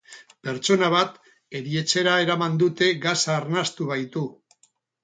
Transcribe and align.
Pertsona 0.45 0.89
bat 0.93 1.19
erietxera 1.61 2.17
eraman 2.27 2.59
dute, 2.65 2.91
gasa 3.07 3.39
arnastu 3.39 3.93
baitu. 3.93 4.31